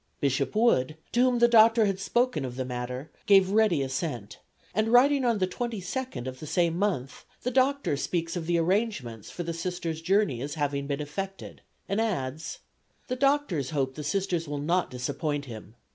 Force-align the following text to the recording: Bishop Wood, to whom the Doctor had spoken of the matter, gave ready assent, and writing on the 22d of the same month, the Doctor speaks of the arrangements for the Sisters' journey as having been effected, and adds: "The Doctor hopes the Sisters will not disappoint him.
Bishop 0.19 0.55
Wood, 0.55 0.97
to 1.11 1.19
whom 1.21 1.37
the 1.37 1.47
Doctor 1.47 1.85
had 1.85 1.99
spoken 1.99 2.43
of 2.43 2.55
the 2.55 2.65
matter, 2.65 3.11
gave 3.27 3.51
ready 3.51 3.83
assent, 3.83 4.39
and 4.73 4.87
writing 4.87 5.23
on 5.23 5.37
the 5.37 5.45
22d 5.45 6.25
of 6.25 6.39
the 6.39 6.47
same 6.47 6.75
month, 6.75 7.23
the 7.43 7.51
Doctor 7.51 7.95
speaks 7.95 8.35
of 8.35 8.47
the 8.47 8.57
arrangements 8.57 9.29
for 9.29 9.43
the 9.43 9.53
Sisters' 9.53 10.01
journey 10.01 10.41
as 10.41 10.55
having 10.55 10.87
been 10.87 11.01
effected, 11.01 11.61
and 11.87 12.01
adds: 12.01 12.61
"The 13.09 13.15
Doctor 13.15 13.61
hopes 13.61 13.95
the 13.95 14.03
Sisters 14.03 14.47
will 14.47 14.57
not 14.57 14.89
disappoint 14.89 15.45
him. 15.45 15.75